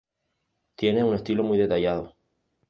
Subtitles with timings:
[0.75, 2.15] Tiene un estilo muy detallado.